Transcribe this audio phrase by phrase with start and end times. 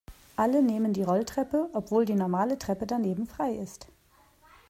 [0.35, 3.87] Alle nehmen die Rolltreppe, obwohl die normale Treppe daneben frei ist.